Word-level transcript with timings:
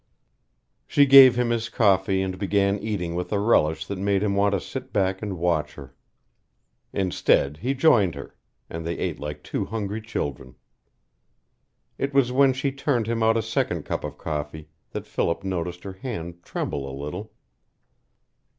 She 0.87 1.05
gave 1.05 1.37
him 1.37 1.51
his 1.51 1.69
coffee 1.69 2.23
and 2.23 2.39
began 2.39 2.79
eating 2.79 3.13
with 3.13 3.31
a 3.31 3.37
relish 3.39 3.85
that 3.85 3.99
made 3.99 4.23
him 4.23 4.33
want 4.33 4.53
to 4.53 4.59
sit 4.59 4.91
back 4.91 5.21
and 5.21 5.37
watch 5.37 5.75
her. 5.75 5.93
Instead, 6.91 7.57
he 7.57 7.75
joined 7.75 8.15
her; 8.15 8.33
and 8.67 8.83
they 8.83 8.97
ate 8.97 9.19
like 9.19 9.43
two 9.43 9.65
hungry 9.65 10.01
children. 10.01 10.55
It 11.99 12.15
was 12.15 12.31
when 12.31 12.51
she 12.51 12.71
turned 12.71 13.05
him 13.05 13.21
out 13.21 13.37
a 13.37 13.43
second 13.43 13.83
cup 13.83 14.03
of 14.03 14.17
coffee 14.17 14.69
that 14.89 15.05
Philip 15.05 15.43
noticed 15.43 15.83
her 15.83 15.93
hand 15.93 16.41
tremble 16.43 16.89
a 16.89 16.97
little. 16.99 17.31